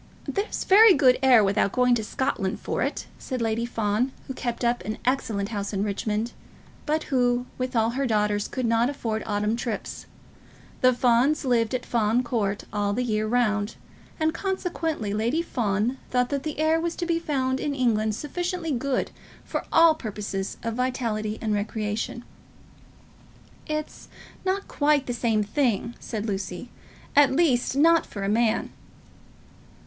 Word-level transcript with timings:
"There's 0.27 0.63
very 0.63 0.95
good 0.95 1.19
air 1.21 1.43
without 1.43 1.73
going 1.73 1.93
to 1.93 2.03
Scotland 2.03 2.59
for 2.59 2.81
it," 2.81 3.05
said 3.19 3.39
Lady 3.39 3.67
Fawn, 3.67 4.11
who 4.25 4.33
kept 4.33 4.65
up 4.65 4.83
an 4.83 4.97
excellent 5.05 5.49
house 5.49 5.75
at 5.75 5.79
Richmond, 5.81 6.31
but 6.87 7.03
who, 7.13 7.45
with 7.59 7.75
all 7.75 7.91
her 7.91 8.07
daughters, 8.07 8.47
could 8.47 8.65
not 8.65 8.89
afford 8.89 9.21
autumn 9.27 9.55
trips. 9.55 10.07
The 10.81 10.91
Fawns 10.91 11.45
lived 11.45 11.75
at 11.75 11.85
Fawn 11.85 12.23
Court 12.23 12.63
all 12.73 12.93
the 12.93 13.03
year 13.03 13.27
round, 13.27 13.75
and 14.19 14.33
consequently 14.33 15.13
Lady 15.13 15.43
Fawn 15.43 15.99
thought 16.09 16.29
that 16.29 16.47
air 16.57 16.79
was 16.81 16.95
to 16.95 17.05
be 17.05 17.19
found 17.19 17.59
in 17.59 17.75
England 17.75 18.15
sufficiently 18.15 18.71
good 18.71 19.11
for 19.45 19.65
all 19.71 19.93
purposes 19.93 20.57
of 20.63 20.73
vitality 20.73 21.37
and 21.41 21.53
recreation. 21.53 22.23
"It's 23.67 24.07
not 24.43 24.67
quite 24.67 25.05
the 25.05 25.13
same 25.13 25.43
thing," 25.43 25.93
said 25.99 26.25
Lucy; 26.25 26.71
"at 27.15 27.31
least, 27.31 27.75
not 27.75 28.07
for 28.07 28.23
a 28.23 28.29
man." 28.29 28.71